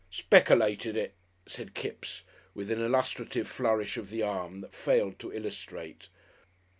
[0.11, 1.13] "Speckylated it!"
[1.45, 2.23] said Kipps,
[2.55, 6.09] with an illustrative flourish of the arm, that failed to illustrate.